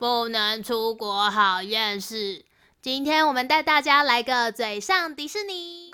[0.00, 2.42] 不能出国好厌世。
[2.80, 5.92] 今天我们带大家来个嘴上迪士尼。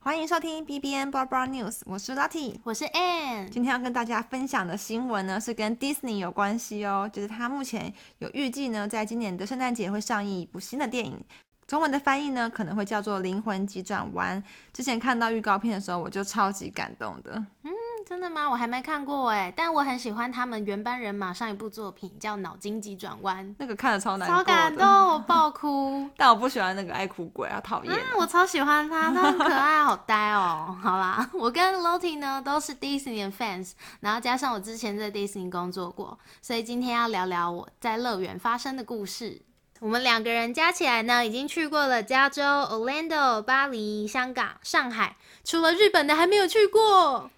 [0.00, 3.48] 欢迎收听 B B N Bar News，我是 Lottie，我是 Ann。
[3.48, 11.18] 今天要跟大家分享的新闻呢，是跟 Disney 有关系哦，就是它目前有预计呢，在今年的圣诞节会上映一部新的电影。
[11.66, 14.42] 中文的翻译呢，可能会叫做《灵魂急转弯》。
[14.74, 17.32] 之前看到预告片的时候，我就超级感动的。
[17.62, 17.72] 嗯，
[18.08, 18.48] 真的吗？
[18.48, 26.08] 我还没看过哎，但我很喜欢他们原班人马上一部作品叫《脑筋急转弯》，那个看的超难，超感动，我爆哭。
[26.16, 27.94] 但我不喜欢那个爱哭鬼啊，讨厌。
[28.16, 30.74] 我超喜欢他，他很可爱，好呆哦。
[30.82, 39.42] 好啦，我跟 Lottie 呢都是 Disney 的 fans，然后加上我之前在 Disney 工作过，所以今天要聊聊我在乐园发生的故事。
[39.80, 47.30] 我们两个人加起来呢，已经去过了加州、Orlando、巴黎、香港、上海，除了日本的还没有去过。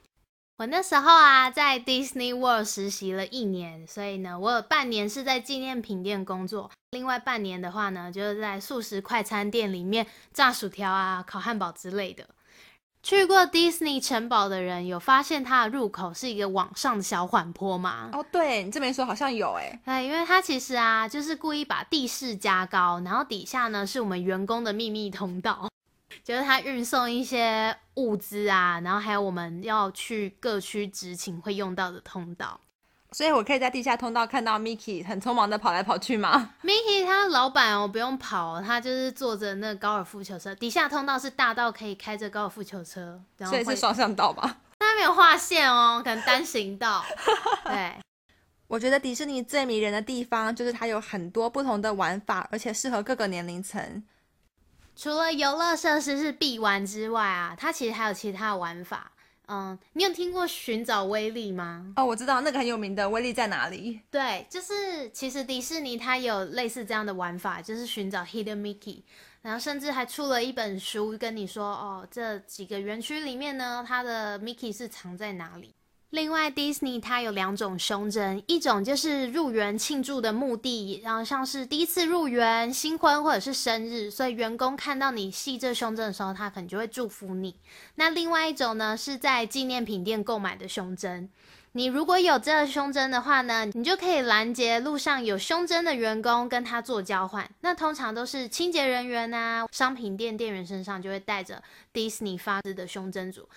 [0.61, 12.27] 我那时候啊，在 Disney World 实习了一年，所以呢，我有半年是在纪念品店工作，另外半年的话呢，就是在素食快餐店里面炸薯条啊、烤汉堡之类的。
[13.03, 18.11] 去过 Disney 城堡的人有发现它的入口是一个往上的小缓坡吗？
[18.13, 19.81] 哦，对你这么一说好像有哎。
[19.83, 25.70] 对，因为它其实啊，就是故意把地势加高，然后底下呢是我们员工的秘密通道，
[26.25, 32.61] 就是他运送一些物资啊，然后还有我们要去各区执勤会用到的通道。
[33.13, 36.55] 所以我可以在地下通道看到 Mickey 很匆忙的跑来跑去吗？
[36.63, 40.55] Mickey 他老板哦，不用跑，他就是坐着那高尔夫球车。
[40.55, 44.59] 底下通道是大到可以开着高尔夫球车，所以是双向道吧？
[44.79, 47.05] 他没有划线哦，可能单行道。
[47.67, 47.97] 对，
[48.69, 54.05] 我觉得迪士尼最迷人的地方就是它有很多不同的玩法，而且适合各个年龄层。
[55.01, 59.11] 除了游乐设施是必玩之外啊，它其实还有其他玩法。
[59.47, 61.95] 嗯，你有听过寻找威力吗？
[61.97, 63.99] 哦，我知道那个很有名的威力在哪里？
[64.11, 69.03] 对，就是其实迪士尼它有类似这样的玩法，就是寻找 Hidden Mickey，
[69.41, 75.75] 然后甚至还出了一本书跟你说，哦，这几个园区里面呢，它的 Mickey 是藏在哪里。
[76.11, 87.55] 另外，Disney 它有两种胸针，一种就是入园庆祝的目的，然后像是第一次入园、新婚或者是生日，所以员工看到你系这胸针的时候，他可能就会祝福你。
[87.95, 91.31] 那另外一种呢，是在纪念品店购买的胸针。
[91.73, 97.49] 你如果有这个胸针的话呢，你就可以拦截路上有胸针的员工，跟他做交换。
[97.61, 101.63] 那通常都是清洁人员啊，商品店店员身上就会带着
[101.95, 103.49] Disney 发的胸针组。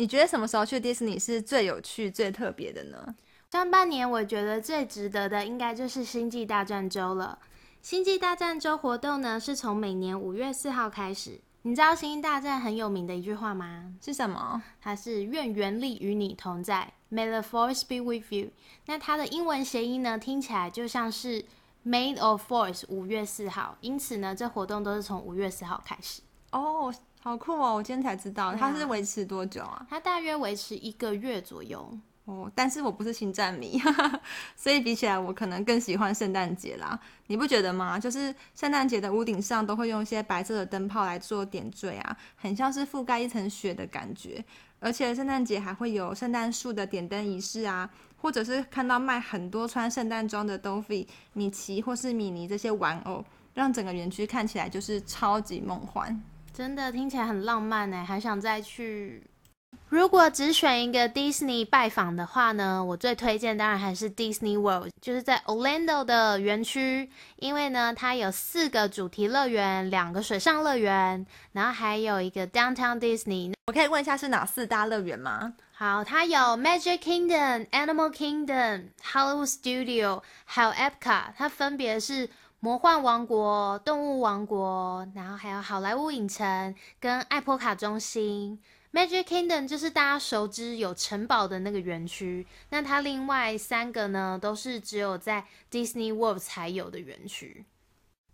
[0.00, 3.14] 你觉得什么时候去迪士尼是最有趣、最特别的呢？
[3.50, 7.38] 上半年我觉得最值得的应该就是星际大战周了。
[7.82, 11.38] 星际大战周活动呢，是从每年五月四号开始。
[11.60, 13.92] 你知道星际大战很有名的一句话吗？
[14.02, 14.62] 是什么？
[14.80, 18.48] 它是“愿原力与你同在 ”，May the Force be with you。
[18.86, 21.44] 那它的英文谐音呢，听起来就像是
[21.84, 23.76] “Made of Force” 五月四号。
[23.82, 26.22] 因此呢，这活动都是从五月四号开始。
[26.52, 26.90] 哦。
[27.22, 27.74] 好酷哦！
[27.74, 29.86] 我今天才知道，它是维持多久啊？
[29.90, 31.86] 它大约维持一个月左右
[32.24, 32.50] 哦。
[32.54, 33.78] 但是我不是星战迷，
[34.56, 36.98] 所以比起来，我可能更喜欢圣诞节啦。
[37.26, 37.98] 你不觉得吗？
[37.98, 44.42] 就是圣诞节的屋顶上都会用一些白色的灯泡来做点缀啊，很像是覆盖一层雪的感觉。
[44.78, 56.18] 而且圣诞节还会有圣诞树的点灯仪式啊，或者是看到卖很多穿圣诞装的 d o f 米奇或是米妮这些玩偶，让整个园区看起来就是超级梦幻。
[56.52, 59.22] 真的听起来很浪漫呢，还想再去。
[59.88, 73.54] 如果只选一个 Disney 拜访的话呢，我最推荐当然还是 Disney World，就是在 Orlando 的园区，因为呢它有四个主题乐园，两个水上乐园，然后还有一个 Downtown Disney。
[73.66, 75.54] 我可以问一下是哪四大乐园吗？
[75.72, 82.28] 好，它有 Magic Kingdom、Animal Kingdom、Hollywood Studio，还有 Epcot，它分别是。
[82.62, 88.60] 魔幻王国、动物王国，然后还有好莱坞影城跟艾波卡中心。
[88.92, 92.46] Magic Kingdom 就是大家熟知有城堡的那个园区。
[92.68, 97.64] 那它另外三个呢，都是只有在 Disney World 才有的园区。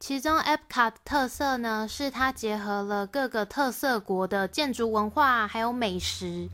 [0.00, 6.48] 其中 Epcot 特色呢，是它结合了各个特色国的建筑文化还有美食。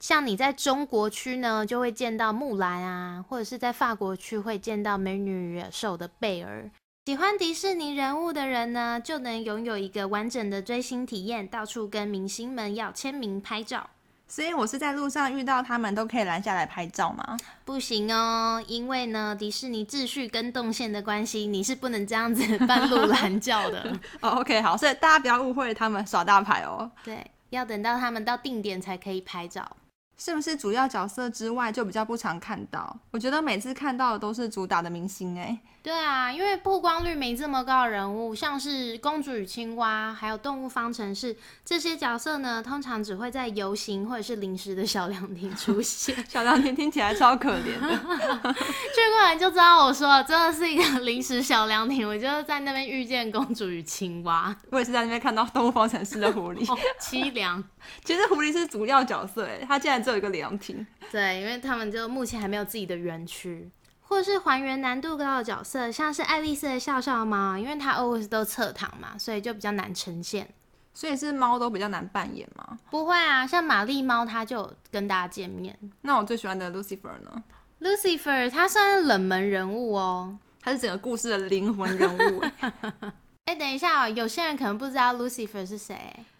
[0.00, 6.68] 像你在中国区呢，就会见到木兰啊，或者是在法国区会见到美女野兽的贝儿。
[7.06, 13.88] 喜欢迪士尼人物的人呢，就能拥有一个完整的追星体验，到处跟明星们要签名拍照。
[14.26, 17.38] 所以我是在路上遇到他们，都可以拦下来拍照吗？
[17.64, 23.96] 不行哦，因为呢，迪士尼秩序跟动线的关系，你是不能这样子 半路拦叫的。
[24.20, 26.90] 哦，OK，好，所以大家不要误会他们耍大牌哦。
[27.04, 29.76] 对，要等到他们到定点才可以拍照。
[30.18, 32.98] 是不是主要角色之外就比较不常看到？
[33.12, 35.56] 我觉得每次看到的都是主打的明星哎。
[35.86, 46.12] 对啊，因为曝光率没这么高的人物，像是公主与青蛙，还有动物方程式这些角色呢，通常只会在游行或者是临时的小凉亭出现。
[46.28, 56.66] 小凉亭听起来超可怜的，去过人就知道我说的真的是一个 临时小凉亭，我就在那边遇见公主与青蛙，我也是在那边看到动物方程式的狐狸。
[56.68, 57.62] 哦凄凉。
[58.04, 60.84] 其实狐狸是主要角色，哎，它竟然只有一个凉亭。
[61.12, 63.70] 对，因为他们就目前还没有自己的园区。
[64.08, 70.48] 或是还原难度高的角色，像是爱丽丝的笑笑猫，因为它 always 都侧躺嘛，所以就比较难呈现。
[70.94, 72.78] 所以是猫都比较难扮演吗？
[72.90, 75.78] 不会啊，像玛丽猫，它就跟大家见面。
[76.00, 77.44] 那我最喜欢的 Lucifer 呢
[77.80, 80.38] ？Lucifer 它算是冷门人物哦。
[80.62, 82.72] 它是整个故事的灵魂人物哎。
[83.46, 85.96] 哎、等一下哦，有些人可能不知道 Lucifer 是谁。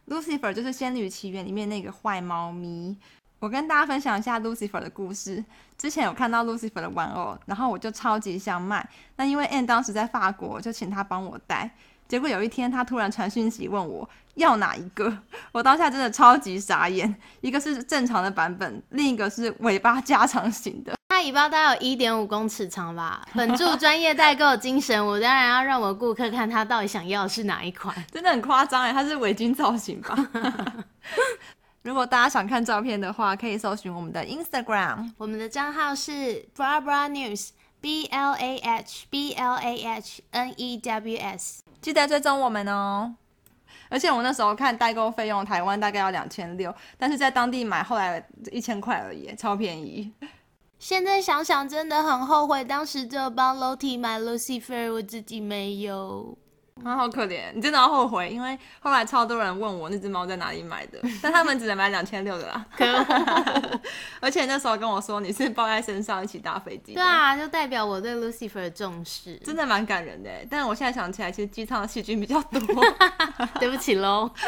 [0.09, 2.97] Lucifer 就是《仙女奇缘》里面那个坏猫咪。
[3.47, 5.43] 我跟大家分享一下 Lucifer 的故事。
[5.79, 8.85] 之前有看到 Lucifer 的玩偶，然后我就超级想买。
[9.15, 11.71] 那因为 Anne 当时在法国，就请他帮我带。
[12.09, 15.17] 结果有一天，他突然传讯息问我要哪一个，
[15.53, 17.15] 我当下真的超级傻眼。
[17.41, 20.97] 一个是正常的版本，另一个是尾巴加长型的。
[21.09, 23.25] 它尾巴大概有一点五公尺长吧。
[23.33, 27.95] 本著专业代购精神，我当然要让我顾客看他到底想要的是哪一款。
[28.11, 30.17] 真的很夸张哎，它是围巾造型吧？
[31.87, 35.09] 如果大家想看照片的话，可以搜寻我们的 Instagram。
[35.17, 41.63] 我们的账号是 Bra Bra News，B L A H B L A H N E W S。
[41.81, 43.15] 记得追踪我们哦。
[43.89, 50.13] 而且我那时候看代购费用，台湾大概要两千六，但是在当地买后来一千块而已，超便宜。
[50.81, 56.37] 现在想想真的很后悔，当时就帮 Lottie 买 Lucifer，我自己没有。
[56.85, 57.53] 啊，好可怜！
[57.55, 62.67] 你真的要后悔，因为后来超多人问我那只猫在哪里买的，但他们只能买两千六的啦。
[64.21, 69.37] 而且那时候跟我说你是抱在身上一起搭飞机，对，啊，就代表我对 Lucifer 的重视。
[69.45, 70.31] 真的蛮感人的。
[70.51, 72.61] 但我现在想起来，其实机舱的细菌比较多。
[73.59, 74.31] 对不起喽。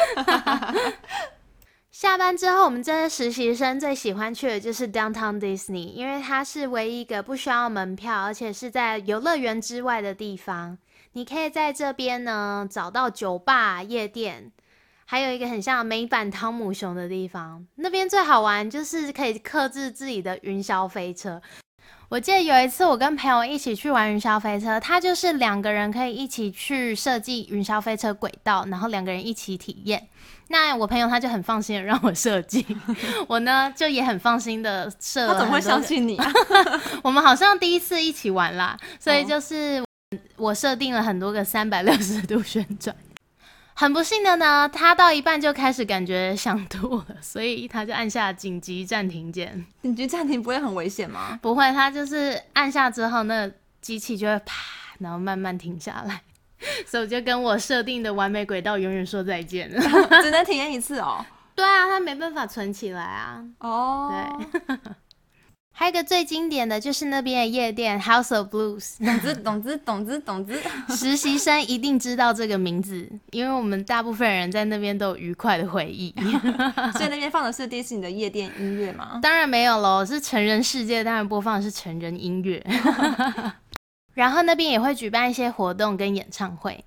[1.90, 10.78] 下班之后，我们这些实习生最喜欢去的就是 Downtown Disney，因为它是唯一一个不需要门票，而且是在游乐园之外的地方。
[11.18, 14.52] 你可以在这边呢找到酒吧、夜店，
[15.04, 17.66] 还有一个很像美版汤姆熊的地方。
[17.74, 21.42] 那边最好玩就是可以克制自己的云霄飞车。
[22.08, 30.08] 我记得有一次我跟朋友一起去玩云霄飞车，它就是两个人可以一起去设计云霄飞车轨道，然后两个人一起体验。
[30.46, 32.64] 那我朋友他就很放心的让我设计，
[33.26, 36.32] 我呢就也很放心的设了他怎么会相信你啊？
[37.02, 39.82] 我们好像第一次一起玩啦，所以就是
[40.36, 42.94] 我设定了很多个三百六十度旋转。
[43.74, 49.64] 很不幸的呢，他到一半就开始感觉想吐了，所以他就按下紧急暂停键。
[49.82, 51.38] 紧急暂停不会很危险吗？
[51.42, 53.48] 不会，他就是按下之后，那
[53.80, 54.54] 机器就会啪，
[54.98, 56.22] 然后慢慢停下来。
[56.86, 59.80] 所以我就跟我设定的完美轨道永远说再见了。
[60.22, 61.24] 只能体验一次哦。
[61.54, 63.44] 对啊，他没办法存起来啊。
[63.60, 64.78] 哦，对。
[65.78, 70.60] 还有一个最经典的就是那边的夜店 House of Blues，懂之懂之懂之懂之。
[70.88, 76.12] 实习生一定知道这个名字，因为我们大部分人在那边都有愉快的回忆。
[76.98, 79.20] 所以那边放的是迪士尼的夜店音乐吗？
[79.22, 82.60] 当然没有喽，是成人世界，当然播放的是成人音乐。
[84.14, 86.84] 然后那边也会举办一些活动跟演唱会。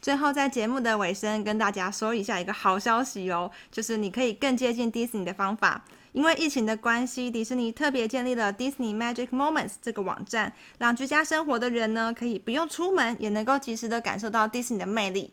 [0.00, 5.84] 最后，在节目的尾声，跟大家说一下一个好消息哦，就是你可以更接近迪士尼的方法。
[6.12, 15.32] 因为疫情的关系，迪士尼特别建立了 Disney Magic Moments 这个网站，让居家生活的人呢，可以不用出门，也能够及时的感受到迪士尼的魅力。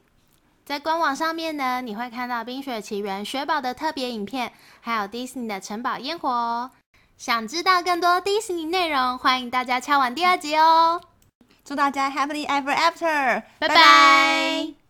[0.65, 6.72] 在官网上面呢，你会看到《冰雪奇缘》雪宝的特别影片，还有迪士尼的城堡烟火哦。
[7.17, 11.01] 想知道更多迪士尼内容，欢迎大家敲完第二集哦。
[11.63, 14.87] 祝大家 Happily Ever After，拜拜